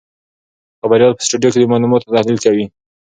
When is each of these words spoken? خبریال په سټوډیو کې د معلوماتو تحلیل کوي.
خبریال 0.79 1.13
په 1.15 1.21
سټوډیو 1.25 1.53
کې 1.53 1.59
د 1.59 1.63
معلوماتو 1.71 2.11
تحلیل 2.15 2.39
کوي. 2.45 2.65